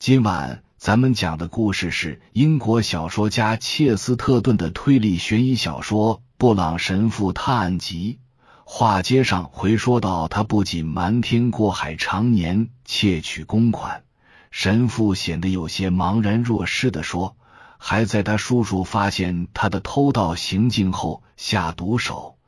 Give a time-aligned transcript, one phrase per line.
[0.00, 8.18] 今晚咱们讲的故事是英国小说家切斯特顿的推理悬疑小说《布朗神父探案集》。
[8.64, 14.02] 话接上回说到，他不仅瞒天过海，常年窃取公款。
[14.50, 17.36] 神父显得有些茫然若失的说，
[17.76, 22.38] 还在他叔叔发现他的偷盗行径后下毒手，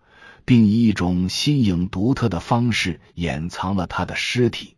[0.47, 4.77] 并以一种新颖独特的方式掩藏了他的尸体。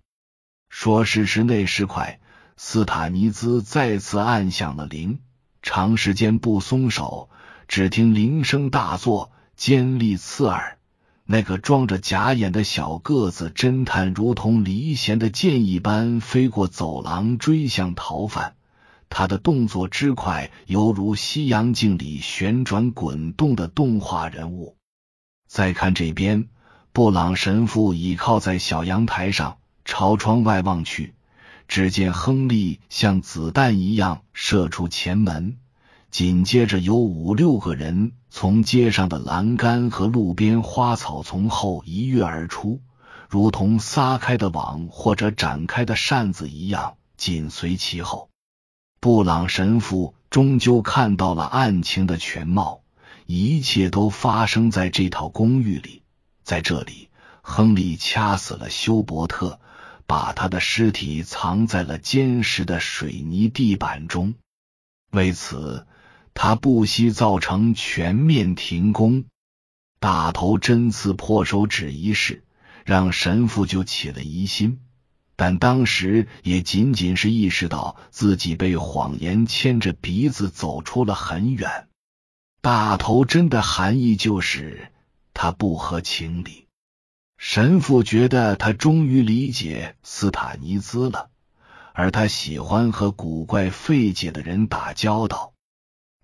[0.69, 2.19] 说时迟，那时快，
[2.57, 5.18] 斯塔尼兹再次按响了铃，
[5.62, 7.29] 长时间不松手，
[7.68, 10.79] 只听铃声大作，尖利刺耳。
[11.26, 18.57] 那个装着假眼的小个子侦探，如同离弦的箭一般飞过走廊，追向逃犯。
[19.09, 24.76] 他的动作之快，犹如西洋镜里旋转滚动的动画人物。
[25.46, 26.48] 再看这边，
[26.93, 31.14] 布朗神父倚靠在小阳台上，朝窗外望去，
[31.68, 35.56] 只见亨利像子弹一样射出前门。
[36.11, 42.81] 紧接着，有五六个人从街上的栏杆和路边花草丛后一跃而出，
[43.29, 48.29] 如同撒开的网或者展开的扇子一样紧随其后。
[49.01, 52.83] 布朗神父终究看到了案情的全貌，
[53.27, 56.03] 一切都发生在这套公寓里。
[56.45, 57.09] 在这里，
[57.42, 59.59] 亨利掐死了休伯特，
[60.07, 64.35] 把他的尸体藏在了坚实的水泥地板中。
[65.11, 65.87] 为此。
[66.37, 69.27] 他不惜造成全面停工，
[70.01, 72.43] 大头针刺破手指一事，
[72.85, 74.81] 让神父就起了疑心，
[75.37, 81.87] 但当时也仅仅是意识到自己被谎言牵着鼻子走出了很远。
[82.61, 84.91] 大头针的含义就是
[85.35, 86.64] 他不合情理。
[87.47, 91.28] 神父觉得他终于理解斯塔尼兹了，
[91.92, 95.53] 而他喜欢和古怪费解的人打交道。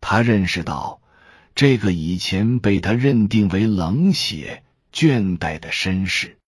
[0.00, 1.02] 他认识到，
[1.54, 4.64] 这个以前被他认定为冷血、
[4.94, 6.38] 倦怠的绅士，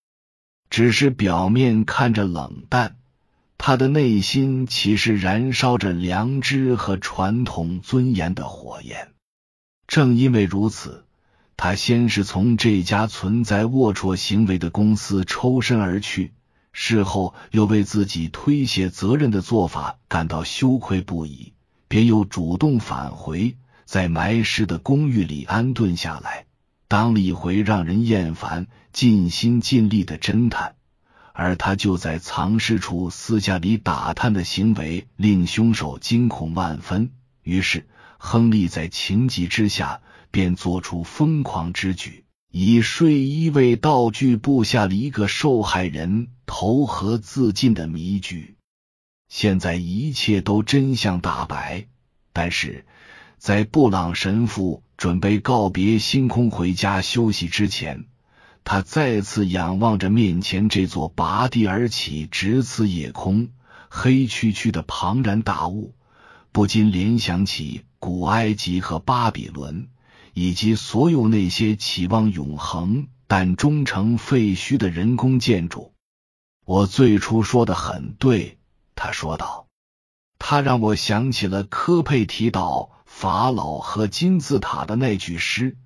[0.70, 2.97] 只是表面看着冷淡，
[3.58, 9.12] 他的内心其实燃烧着良知和传统尊严的火焰。
[9.86, 11.04] 正因为如此，
[11.64, 16.32] 他先是从这家存在龌龊行为的公司抽身而去，
[16.72, 21.52] 事后又为自己推卸责任的做法感到羞愧不已。
[21.86, 26.46] 便又主动返回，在埋尸的公寓里安顿下来，
[26.88, 30.74] 当了一回让人厌烦、尽心尽力的侦探。
[31.32, 37.12] 而他就在藏尸处私下里打探的行为，令凶手惊恐万分。
[37.44, 37.86] 于是，
[38.25, 40.00] 亨利在情急之下，
[40.31, 48.55] 便做出疯狂之举，以睡衣为道具，布下了一个受害人投河自尽的谜局。
[49.28, 51.88] 现在一切都真相大白，
[52.33, 52.87] 但是
[53.38, 58.04] 在布朗神父准备告别星空回家休息之前，
[58.62, 63.49] 他再次仰望着面前这座拔地而起、直刺夜空、
[63.91, 65.93] 黑黢黢的庞然大物，
[66.52, 69.88] 不禁联想起古埃及和巴比伦，
[70.34, 75.94] 以及所有那些期望永恒但终成废墟的人工建筑。
[76.66, 78.58] 我最初说的很对。
[78.94, 79.66] 他说道
[80.38, 85.76] ：“他让我想起了科佩提岛法老和金字塔的那句诗：‘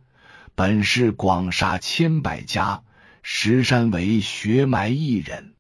[0.56, 2.82] 本是广厦千百家，
[3.22, 5.54] 石山为穴埋一人。’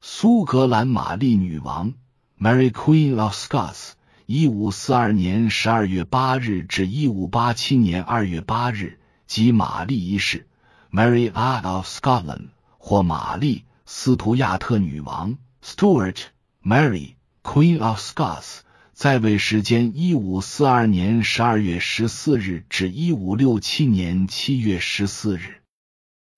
[0.00, 1.92] 苏格兰玛丽女王
[2.40, 3.90] （Mary Queen of Scots，
[4.32, 10.46] 一五四二年十二月八日至一五八七年二月八日）及玛丽一世
[10.92, 16.26] （Mary a n of Scotland） 或玛丽斯图亚特女王 （Stuart）。
[16.62, 18.60] Mary Queen of Scots
[18.92, 25.60] 在位时间：一五四二年十二月十四日至一五六七年七月十四日。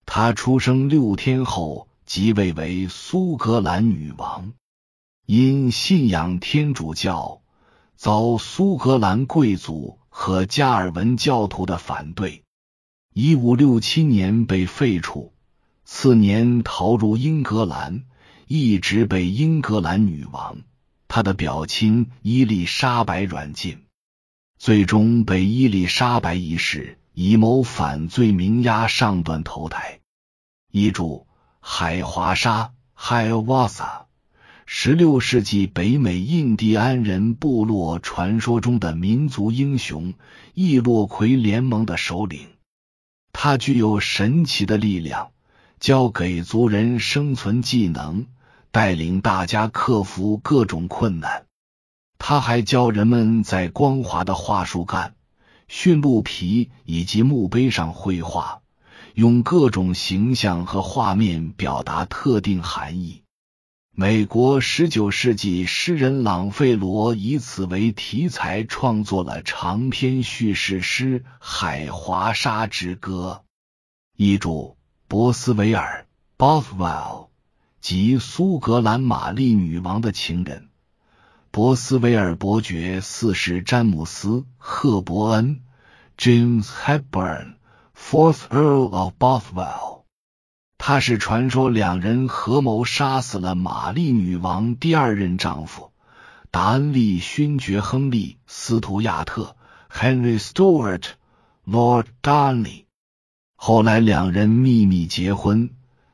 [0.06, 4.54] 她出生六天后即位为苏格兰女王，
[5.26, 7.41] 因信仰天主教，
[8.02, 12.42] 遭苏格兰贵族和加尔文教徒的反对。
[13.14, 15.32] 一五六七年被废除，
[15.84, 18.02] 次年逃入英格兰。
[18.48, 20.62] 一直被英格兰女王、
[21.06, 23.84] 她的表亲伊丽莎白软禁，
[24.58, 30.00] 最终被伊丽莎白一世以谋反罪名押上断头台。
[30.72, 31.28] 遗注：
[31.60, 34.06] 海华沙 hiawasa
[34.74, 40.14] 十六世纪北美印第安人部落传说中的民族英雄，
[40.54, 42.48] 易洛魁联盟的首领。
[43.34, 45.32] 他具有神奇的力量，
[45.78, 48.26] 教给族人生存技能。
[48.70, 51.44] 带领大家克服各种困难。
[52.16, 55.14] 他还教人们在光滑的桦树干、
[55.68, 58.62] 驯鹿皮以及墓碑上绘画，
[59.12, 63.21] 用各种形象和画面表达特定含义。
[63.94, 73.42] 美国十九世纪诗人朗费罗以此为题材创作了长篇叙事诗《海华沙之歌》。
[74.16, 74.78] 译注：
[75.08, 76.06] 博斯维尔
[76.38, 77.28] （Bothwell）
[77.82, 80.70] 及苏格兰玛丽女王的情人。
[81.50, 85.60] 博斯维尔伯爵四世詹姆斯·赫伯恩
[86.16, 87.56] （James Hepburn,
[87.94, 90.01] Fourth Earl of Bothwell），
[90.84, 95.92] 他是传说两人合谋杀死了玛丽女王第二任丈夫
[96.50, 99.54] 达恩利勋爵亨利·斯图亚特
[99.88, 101.04] （Henry Stuart,
[101.64, 102.86] Lord Darnley）。
[103.54, 105.70] 后来两人秘密结婚，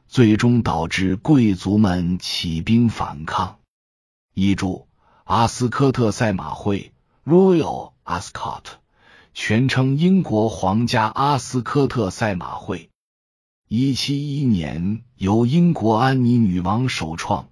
[0.06, 3.60] 最终导致贵族们起兵反抗。
[4.34, 4.86] 译注。
[5.24, 6.92] 阿斯科特赛马会
[7.24, 8.64] （Royal Ascot）
[9.32, 12.90] 全称英国皇家阿斯科特赛马会，
[13.70, 17.50] 一七一一年由英国安妮女王首创，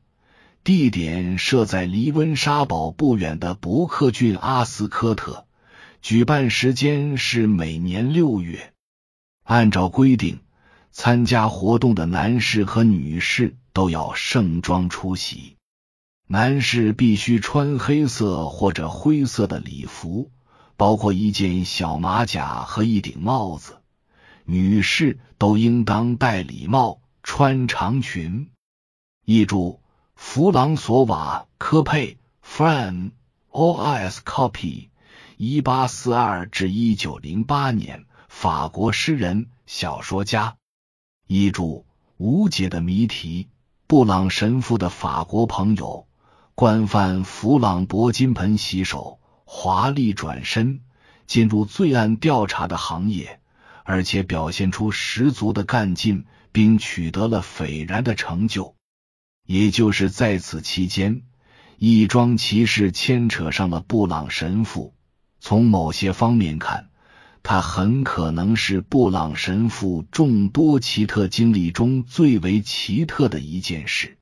[0.64, 5.44] 地点设在离温莎堡不远的伯克郡阿斯科特，
[6.00, 8.72] 举办时间是每年六月。
[9.44, 10.38] 按照规定，
[10.90, 15.56] 参加活动的男士和女士都要盛装出席。
[16.26, 20.30] 男士必须穿黑色或者灰色的礼服，
[20.78, 23.74] 包括一件小马甲和一顶帽子；
[24.48, 28.48] 女士都应当戴礼帽、穿长裙。
[29.24, 29.80] 译注：
[30.14, 33.10] 弗朗索瓦·科佩 （Fran
[33.48, 34.88] O S Copy），
[35.36, 40.56] 一八四二至一九零八年，法国诗人、小说家。
[41.26, 41.84] 译注：
[42.16, 43.48] 无解的谜题。
[43.88, 46.06] 布朗神父的法国朋友。
[46.54, 50.80] 惯犯弗朗博金盆洗手，华丽转身
[51.26, 53.40] 进入罪案调查的行业，
[53.86, 58.74] 而且表现出十足的干劲，并取得了斐然的成就。
[59.46, 61.22] 也就是在此期间，
[61.78, 64.92] 一桩奇事牵扯上了布朗神父。
[65.38, 66.88] 从某些方面看，
[67.44, 74.18] 他很可能是布朗神父众多奇特经历中最为奇特的一件事。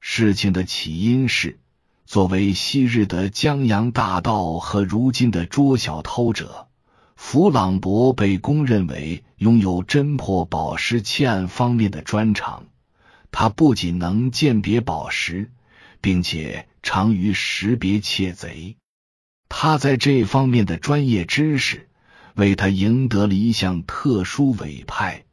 [0.00, 1.60] 事情的起因是，
[2.04, 6.67] 作为昔日的江洋大盗和如今的捉小偷者，
[7.18, 12.64] 弗朗博被公认为拥有侦破宝石窃案方面的专长。
[13.32, 15.50] 他不仅能鉴别宝石，
[16.00, 18.76] 并且长于识别窃贼。
[19.48, 21.88] 他在这方面的专业知识，
[22.34, 25.24] 为他赢得了一项特殊委派。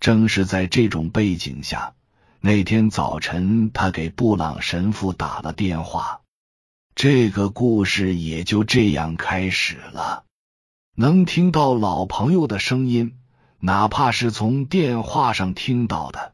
[0.00, 1.94] 正是在这种背景下。
[2.40, 6.22] 那天早晨，他给布朗神父打了电话，
[6.96, 10.24] 这个故事也就这样开始了。
[10.98, 13.18] 能听到老朋友的声音，
[13.60, 16.32] 哪怕是从电话上听到的，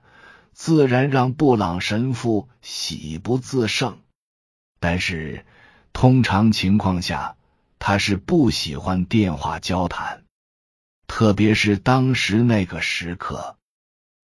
[0.53, 3.99] 自然让布朗神父喜不自胜。
[4.79, 5.45] 但是，
[5.93, 7.37] 通常情况下，
[7.81, 10.23] 他是不喜欢电话交谈，
[11.09, 13.57] 特别是当时那个时刻，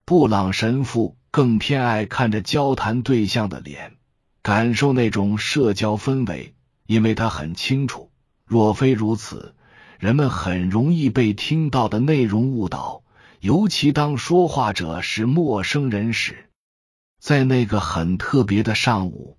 [0.05, 1.17] 布朗神父。
[1.31, 3.97] 更偏爱看着交谈对象的脸，
[4.41, 6.55] 感受那种社交氛围，
[6.87, 8.11] 因为他很清楚，
[8.47, 9.55] 若非如此，
[9.99, 13.03] 人们很容易被听到的内容误导，
[13.41, 16.51] 尤其当说话者是陌生人时。
[17.21, 19.37] 在那个很特别的上午，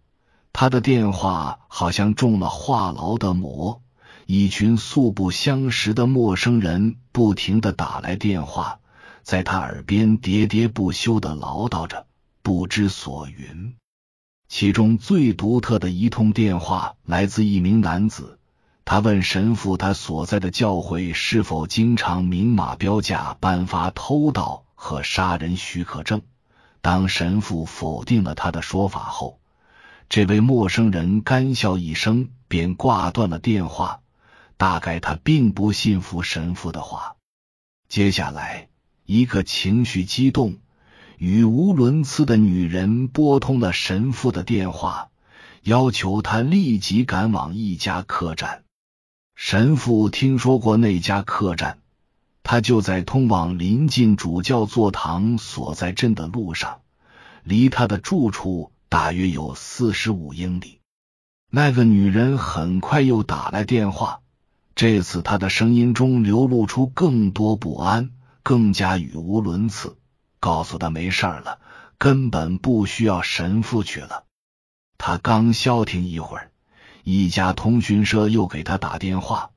[0.51, 3.81] 他的电话好像中了话痨的魔，
[4.25, 8.79] 一群素不相识的陌生人不停的打来电话。
[9.23, 12.07] 在他耳边喋喋不休的唠叨着，
[12.41, 13.75] 不知所云。
[14.47, 18.38] 其中最独特的一通电话来自一名男子，
[18.91, 26.23] 他问神父，他所在的教会是否经常明码标价颁发偷盗和杀人许可证。
[26.81, 29.39] 当神父否定了他的说法后，
[30.09, 33.99] 这位陌生人干笑一声，便挂断了电话。
[34.57, 37.15] 大概他并不信服神父的话。
[37.89, 38.69] 接下来。
[39.05, 40.57] 一个情绪激动、
[41.19, 45.09] 语无伦次的女人拨通了神父的电话，
[45.61, 48.63] 要求他立即赶往一家客栈。
[49.41, 51.77] 神父听说过那家客栈，
[52.43, 56.81] 他就在通往临近主教座堂所在镇的路上，
[57.43, 60.81] 离他的住处大约有四十五英里。
[61.49, 64.19] 那个女人很快又打来电话，
[64.75, 68.11] 这次她的声音中流露出更多不安。
[68.43, 69.95] 更加语无伦次，
[70.41, 71.59] 告诉他没事了，
[71.97, 74.25] 根本不需要神父去了。
[74.97, 76.51] 他刚消停一会儿，
[77.11, 79.49] 一家通讯社又给他打电话，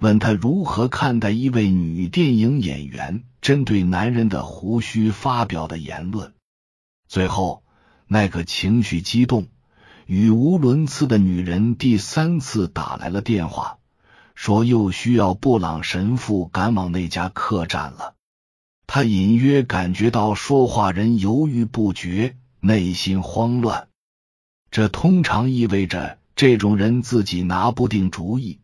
[0.00, 6.34] 问他如何看待一位女电影演员针对男人的胡须发表的言论。
[7.08, 7.62] 最后，
[8.08, 9.46] 那个情绪激动、
[10.06, 13.78] 语无伦次的女人第三次打来了电话，
[14.34, 18.14] 说又需要布朗神父赶往那家客栈了。
[18.88, 23.88] 他隐约感觉到说话人犹豫不决，内心慌乱。
[24.70, 28.60] 这通常意味着这种人自己拿不定主意，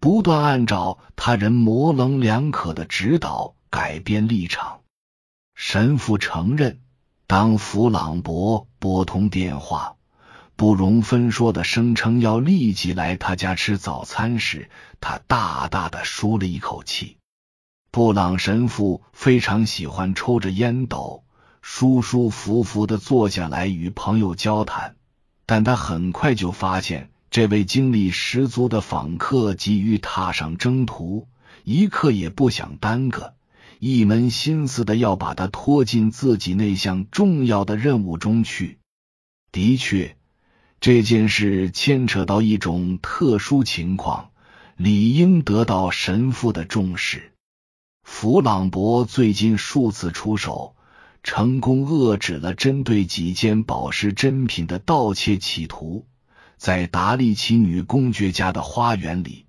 [0.00, 4.80] 不断按照他人模棱两可的指导改变立场。
[5.54, 6.80] 神父承认，
[7.28, 9.94] 当弗朗博拨通电话，
[10.56, 14.68] 不容分说的声称要立即来他家吃早餐时，
[15.00, 17.18] 他大大的舒了一口气。
[17.92, 21.22] 布朗神父非常喜欢抽着烟斗，
[21.60, 24.96] 舒舒服服的坐下来与朋友交谈。
[25.46, 31.28] 但他很快就发现，这位精力十足的访客急于踏上征途，
[31.64, 33.32] 一刻也不想耽搁，
[33.78, 38.80] 一门心思的要把他拖进自己那项重要的任务中去。
[39.50, 40.14] 的确，
[40.78, 44.28] 这件事牵扯到一种特殊情况，
[44.76, 47.32] 理应得到神父的重视。
[48.02, 50.76] 弗朗博最近数次出手。
[51.24, 56.04] 成功遏制了针对几件宝石珍品的盗窃企图。
[56.62, 59.46] 在达利奇女公爵家的花园里，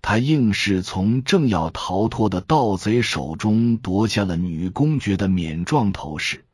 [0.00, 6.46] 他硬是从正要逃脱的盗贼手中夺下了女公爵的冕状头饰。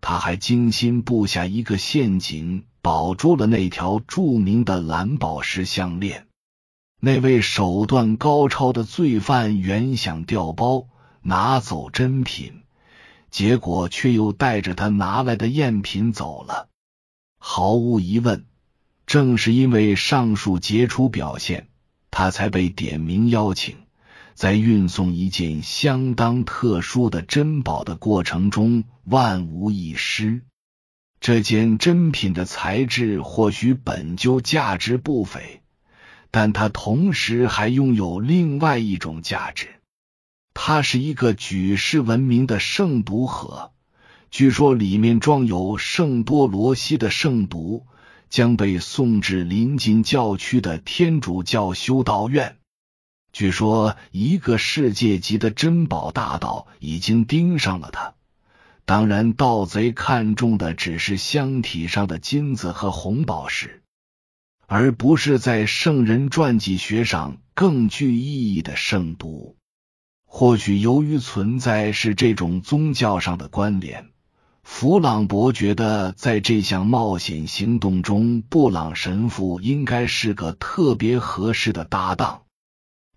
[0.00, 6.26] 他还精心布下一个陷阱，保住了那条著名的蓝宝石项链。
[6.98, 10.86] 那位手段高超的罪犯原想调包
[11.20, 12.62] 拿走珍品。
[13.30, 16.70] 结果却又带着他拿来的赝品走了。
[17.38, 18.46] 毫无疑问，
[19.10, 21.66] 正是因为上述杰出表现，
[22.12, 23.74] 他才被点名邀请，
[24.34, 30.42] 在运送一件相当特殊的珍宝的过程中万无一失。
[31.18, 35.60] 这件珍品的材质或许本就价值不菲，
[36.30, 39.70] 但它同时还拥有另外一种价值。
[40.54, 43.72] 它是一个举世闻名的圣毒盒，
[44.30, 47.88] 据说里面装有圣多罗西的圣毒，
[48.30, 52.56] 将被送至临近教区的天主教修道院。
[53.32, 58.14] 据说一个世界级的珍宝大盗已经盯上了他。
[58.86, 63.82] 当然，盗贼看中的只是箱体上的金子和红宝石，
[64.66, 69.54] 而不是在圣人传记学上更具意义的圣都。
[70.24, 74.10] 或许由于存在是这种宗教上的关联，
[74.72, 82.44] 弗朗博觉得在这项冒险行动中，布朗神父应该是个特别合适的搭档。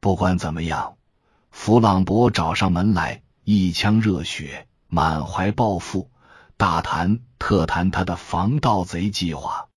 [0.02, 0.98] 不管怎么样，
[1.52, 6.10] 弗朗博找上门来，一腔热血，满怀抱负，
[6.58, 9.68] 大谈特谈他的防盗贼计划。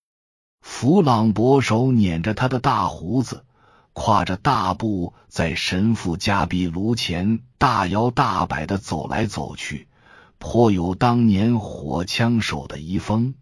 [0.62, 3.44] 弗朗博手捻着他的大胡子。
[3.92, 9.88] 跨着大步在神父家壁炉前大摇大摆的走来走去，
[10.38, 13.34] 颇有当年火枪手的遗风。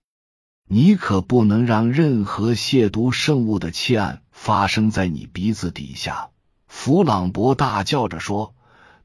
[0.68, 6.30] 你可不能让任何亵渎圣物的窃案发生在你鼻子底下！
[6.66, 8.54] 弗朗博大叫着说：“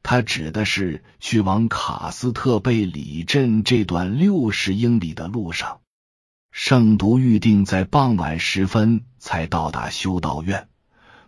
[0.02, 5.82] 他指的是去往卡斯特贝里镇这段六十英里的路上，
[6.52, 10.68] 圣毒预定在傍晚时分才到达修道院。”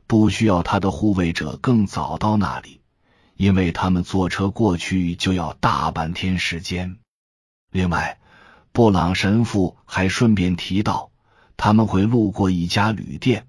[0.07, 2.80] 不需要他的护卫者更早到那里，
[3.41, 6.97] 因为他们坐车过去就要大半天时间。
[7.71, 8.19] 另外，
[8.71, 11.09] 布朗神父还顺便提到，
[11.57, 13.47] 他们会路过一家旅店，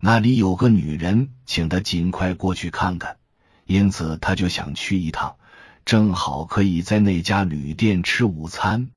[0.00, 3.18] 那里有个女人，请他尽快过去看看，
[3.66, 5.36] 因此他就想去一趟，
[5.84, 8.88] 正好可以在那家旅店吃午餐。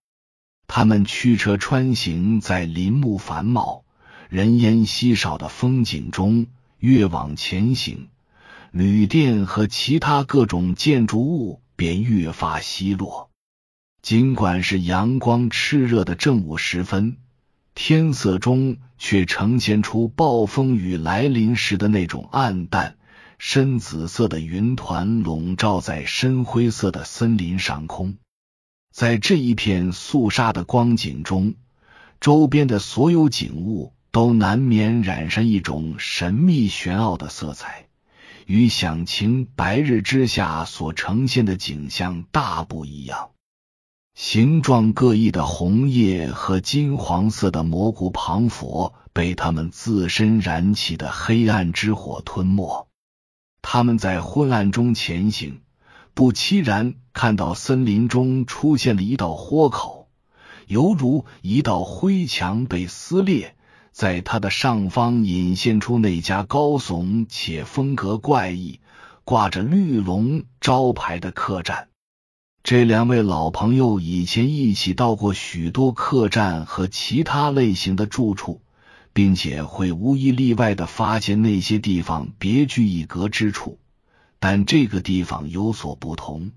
[0.66, 3.84] 他们驱车穿行在林木繁茂、
[4.30, 6.48] 人烟稀少的风景中。
[6.80, 8.08] 越往前行，
[8.72, 13.30] 旅店和其他各种建筑物便越发稀落。
[14.02, 17.18] 尽管是阳光炽热的正午时分，
[17.76, 22.98] 天色中却呈现出暴风雨来临时的那种暗淡、
[23.38, 28.18] 深紫色的云团，笼罩在深灰色的森林上空。
[28.94, 31.56] 在这一片肃杀的光景中，
[32.20, 33.94] 周边的所有景物。
[34.10, 37.87] 都难免染上一种神秘玄奥的色彩，
[38.48, 43.32] 与响晴白日之下所呈现的景象大不一样。
[44.16, 52.88] 形状各异的红叶和金黄色的蘑菇庞佛被他们自身燃起的黑暗之火吞没。
[53.62, 55.60] 他们在昏暗中前行，
[56.14, 60.08] 不期然看到森林中出现了一道豁口，
[60.68, 63.57] 犹如一道灰墙被撕裂，
[63.98, 68.80] 在它的上方隐现出那家高耸且风格怪异、
[69.24, 71.88] 挂着绿龙招牌的客栈。
[72.62, 78.62] 这两位老朋友以前一起到过许多客栈和其他类型的住处，
[79.14, 83.80] 并且会无一例外的发现那些地方别具一格之处。
[84.38, 86.52] 但这个地方有所不同，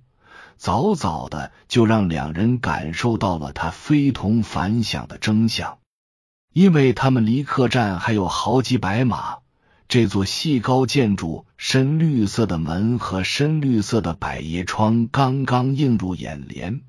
[0.58, 5.78] 早早的就让两人感受到了它非同凡响的真相，
[6.52, 9.38] 因为他们离客栈还有好几百码。
[9.88, 16.82] 这座细高建筑，深绿色的门和深绿色的百叶窗刚刚映入眼帘，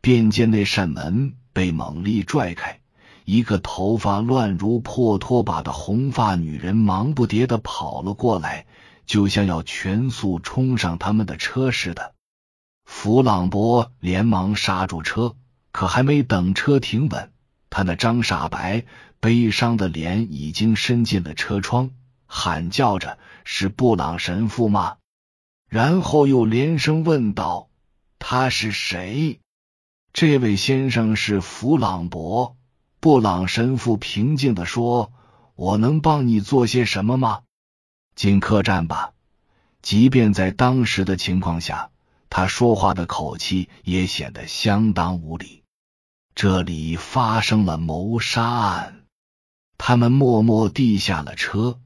[0.00, 2.80] 便见那扇门被猛力拽开，
[3.24, 8.66] 一个头发乱如破拖把的红发女人忙不迭的跑了过来，
[9.06, 12.14] 就像要全速冲上他们的车似的。
[12.84, 15.36] 弗朗博连忙刹住车，
[15.70, 17.29] 可还没等车停稳，
[17.70, 18.84] 他那张傻白、
[19.20, 21.90] 悲伤的脸已经伸进了车窗。
[22.26, 24.96] 喊叫着：“是布朗神父吗？”
[25.68, 27.68] 然后又连声问道
[28.18, 29.40] ：“他是谁？”
[30.12, 32.56] 这位先生是弗朗博。
[33.00, 35.12] 布朗神父平静的说
[35.56, 37.42] ：“我能帮你做些什么吗？”
[38.14, 39.12] 进客栈吧。
[39.82, 41.90] 即便在当时的情况下，
[42.28, 45.59] 他说话的口气也显得相当无礼。
[46.34, 49.02] 这里发生了谋杀案。
[49.78, 51.78] 他们默默地下了车。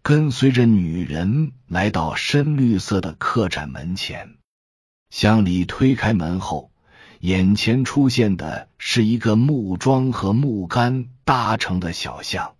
[0.00, 4.36] 跟随着女人来到深绿色的客栈门前，
[5.10, 6.70] 向里推开门后，
[7.20, 12.54] 眼前出现的是一个木桩和木杆搭成的小巷，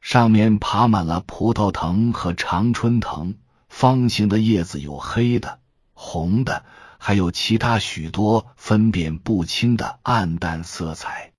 [0.00, 3.34] 上面爬满了葡萄藤和常春藤，
[3.68, 5.60] 方形的叶子有黑的、
[5.92, 6.64] 红的，
[7.06, 11.32] 还有其他许多分辨不清的暗淡色彩。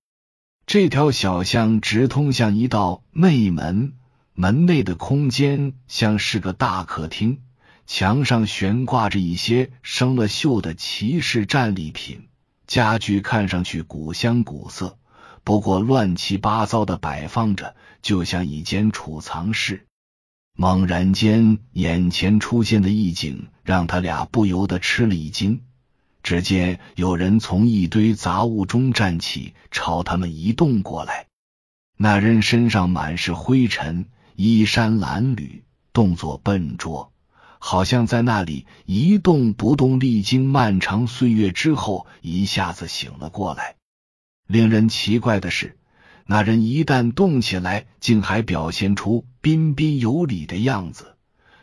[0.68, 3.94] 这条小巷直通向一道内门。
[4.36, 7.42] 门内的空间像是个大客厅，
[7.88, 12.28] 墙上悬挂着一些生了锈的骑士战利品，
[12.68, 15.00] 家具看上去古香古色，
[15.44, 19.88] 不过乱七八糟的摆放着，就像一间储藏室。
[20.56, 25.62] 猛然间，眼前出现的意境让他俩不由得吃了一惊。
[26.24, 31.28] 只见有人从一堆杂物中站起，朝他们移动过来。
[31.98, 34.06] 那人身上满是灰尘。
[34.38, 35.62] 衣衫褴褛，
[35.94, 37.14] 动作笨拙，
[37.58, 39.98] 好像在那里一动不动。
[40.02, 43.76] 历经漫长岁月之后，一下子醒了过来。
[44.46, 45.78] 令人奇怪的是，
[46.28, 51.16] 那人一旦动起来，竟还表现出彬彬有礼的样子。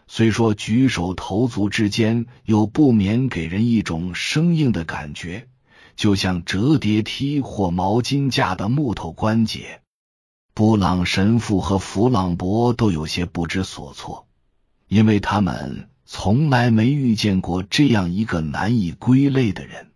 [0.06, 5.48] 虽说举手投足之间，又不免给人一种生硬的感觉，
[5.96, 9.80] 就像折叠梯或毛巾架的木头关节。
[10.54, 14.26] 布朗神父和弗朗博都有些不知所措，
[14.86, 19.92] 因为他们从来没遇见过这样一个难以归类的人。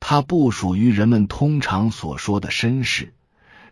[0.00, 3.14] 他不属于人们通常所说的绅士，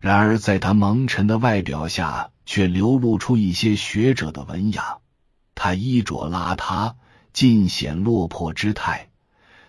[0.04, 4.98] 然而在他蒙尘的外表下，却流露出一些学者的文雅。
[5.54, 6.96] 他衣着邋遢，
[7.32, 9.08] 尽显落魄之态，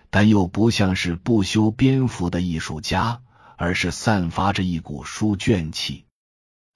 [0.10, 3.22] 但又不像是不修边幅的艺术家，
[3.56, 6.04] 而是散发着一股书卷气。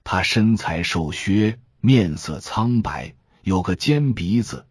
[0.04, 4.64] 他身材瘦削，面色苍白，有个尖鼻子，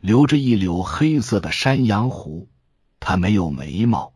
[0.00, 2.48] 留着一绺黑色的山羊胡。
[2.98, 4.11] 他没有眉毛，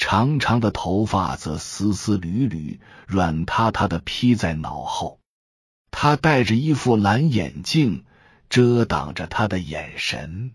[0.00, 5.20] 长长的头发则丝丝缕缕、软塌塌的披在脑后。
[5.90, 8.06] 他戴着一副蓝眼镜，
[8.48, 10.52] 遮挡着他的眼神。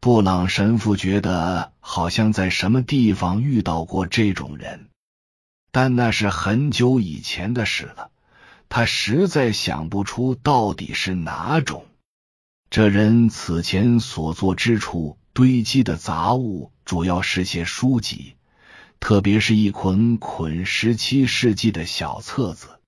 [0.00, 4.88] 布朗神父觉得好像在什么地方遇到过这种人，
[5.70, 8.10] 但那是很久以前的事了。
[8.70, 11.84] 他实在想不出到底是哪种。
[12.70, 18.34] 这人此前所坐之处堆积的杂物，主要是些书籍，
[19.02, 22.78] 特别是一捆捆十七世纪的小册子。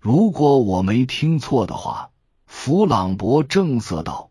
[0.00, 2.12] 如果我没听错的话，
[2.46, 4.30] 弗朗博正色道：“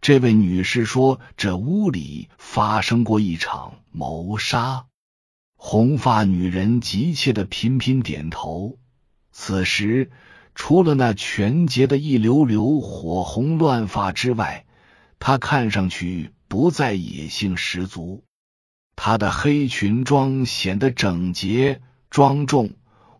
[0.00, 4.86] 这位女士说，这屋里发生过一场谋杀。”
[5.54, 8.78] 红发女人急切的频频点头。
[9.32, 10.10] 此时，
[10.54, 14.64] 除了那全结的一绺绺火红乱发之外，
[15.18, 18.24] 她看上去不再野性十足。
[18.96, 21.80] 她的黑裙装显得整洁
[22.10, 22.70] 庄重，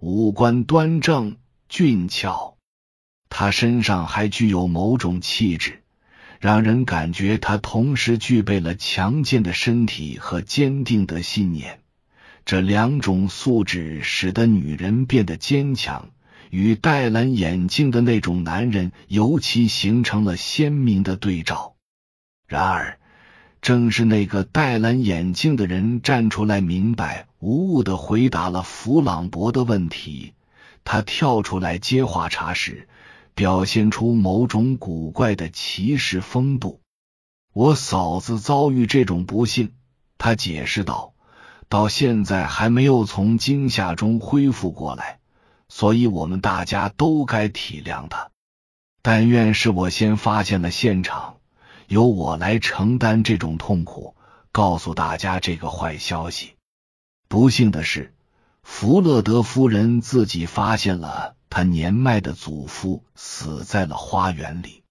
[0.00, 1.37] 五官端正
[1.68, 2.56] 俊俏。
[3.28, 5.82] 她身上还具有某种气质，
[6.40, 11.80] 让人感觉她同时具备了强健的身体和坚定的信念。
[12.44, 16.10] 这两种素质使得女人变得坚强，
[16.50, 21.74] 与戴蓝眼镜的那种男人尤其形成了鲜明的对照。
[22.46, 23.00] 然而，
[23.64, 30.35] 正是那个戴蓝眼镜的人站出来，明白无误的回答了弗朗博的问题。
[30.85, 32.87] 他跳出来接话茬时，
[33.35, 36.83] 表现出某种古怪的骑士风度。
[37.55, 39.72] 我嫂子遭遇这种不幸，
[40.18, 41.14] 他解释道，
[41.70, 45.20] 到现在还没有从惊吓中恢复过来，
[45.70, 48.29] 所以我们大家都该体谅他。
[49.00, 51.34] 但愿是我先发现了现场。
[51.94, 54.16] 由我来承担这种痛苦，
[54.50, 56.57] 告诉大家这个坏消息。
[57.28, 58.12] 不幸的是，
[58.64, 64.83] 弗勒德夫人自己发现了她年迈的祖父死在了花园里。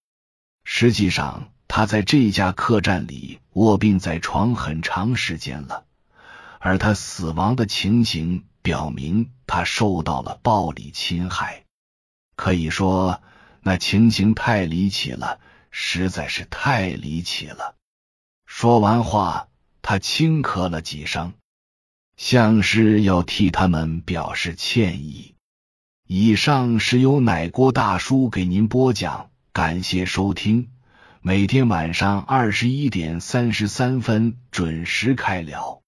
[0.63, 5.83] 实际上，他在这家客栈里卧病在床很长时间了，
[6.59, 11.65] 而他死亡的情形表明他受到了暴力侵害。
[12.37, 13.21] 可以说，
[13.59, 15.41] 那情形太离奇了。
[15.75, 17.75] 实在是太离奇了。
[18.45, 19.49] 说完话，
[19.81, 21.33] 他轻咳了几声，
[22.15, 25.35] 像是要替他们表示歉意。
[26.07, 30.69] 以上是由奶锅大叔给您播讲，感谢收听。
[31.21, 35.82] 每天晚上二十一点三十三分准时开聊。